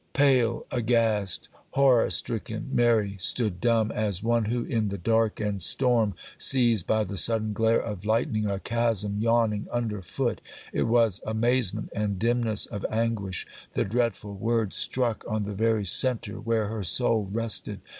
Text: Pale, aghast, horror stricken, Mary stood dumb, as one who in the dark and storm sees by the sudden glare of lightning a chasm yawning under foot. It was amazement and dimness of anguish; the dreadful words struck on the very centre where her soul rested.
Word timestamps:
Pale, 0.13 0.65
aghast, 0.71 1.47
horror 1.73 2.09
stricken, 2.09 2.69
Mary 2.73 3.17
stood 3.19 3.61
dumb, 3.61 3.91
as 3.91 4.23
one 4.23 4.45
who 4.45 4.63
in 4.63 4.89
the 4.89 4.97
dark 4.97 5.39
and 5.39 5.61
storm 5.61 6.15
sees 6.39 6.81
by 6.81 7.03
the 7.03 7.17
sudden 7.19 7.53
glare 7.53 7.79
of 7.81 8.03
lightning 8.03 8.47
a 8.47 8.57
chasm 8.59 9.19
yawning 9.19 9.67
under 9.71 10.01
foot. 10.01 10.41
It 10.73 10.87
was 10.87 11.21
amazement 11.23 11.91
and 11.93 12.17
dimness 12.17 12.65
of 12.65 12.83
anguish; 12.89 13.45
the 13.73 13.83
dreadful 13.83 14.33
words 14.33 14.75
struck 14.75 15.23
on 15.27 15.43
the 15.43 15.53
very 15.53 15.85
centre 15.85 16.39
where 16.39 16.65
her 16.69 16.83
soul 16.83 17.29
rested. 17.31 17.79